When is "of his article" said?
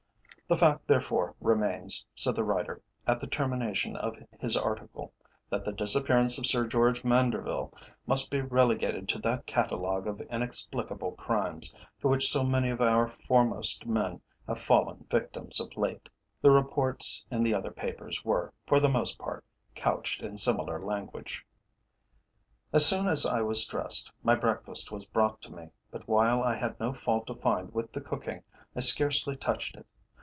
3.95-5.13